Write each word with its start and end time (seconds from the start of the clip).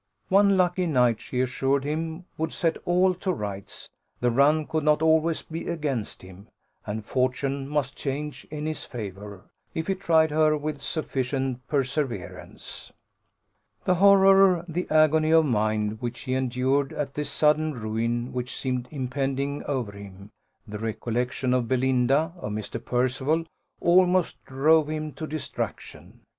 One 0.29 0.57
lucky 0.57 0.87
night, 0.87 1.21
she 1.21 1.41
assured 1.41 1.83
him, 1.83 2.25
would 2.35 2.51
set 2.53 2.75
all 2.85 3.13
to 3.13 3.31
rights; 3.31 3.87
the 4.19 4.31
run 4.31 4.65
could 4.65 4.83
not 4.83 5.03
always 5.03 5.43
be 5.43 5.67
against 5.67 6.23
him, 6.23 6.47
and 6.87 7.05
fortune 7.05 7.69
must 7.69 7.97
change 7.97 8.47
in 8.49 8.65
his 8.65 8.83
favour, 8.83 9.51
if 9.75 9.85
he 9.85 9.93
tried 9.93 10.31
her 10.31 10.57
with 10.57 10.81
sufficient 10.81 11.67
perseverance. 11.67 12.91
The 13.85 13.93
horror, 13.93 14.65
the 14.67 14.89
agony 14.89 15.29
of 15.29 15.45
mind, 15.45 16.01
which 16.01 16.21
he 16.21 16.33
endured 16.33 16.93
at 16.93 17.13
this 17.13 17.29
sudden 17.29 17.73
ruin 17.75 18.33
which 18.33 18.57
seemed 18.57 18.87
impending 18.89 19.63
over 19.65 19.91
him 19.91 20.31
the 20.67 20.79
recollection 20.79 21.53
of 21.53 21.67
Belinda, 21.67 22.33
of 22.37 22.51
Mr. 22.53 22.83
Percival, 22.83 23.43
almost 23.79 24.43
drove 24.45 24.87
him 24.89 25.11
to 25.13 25.27
distraction. 25.27 26.21